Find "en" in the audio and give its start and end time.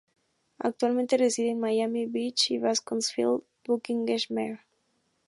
1.51-1.59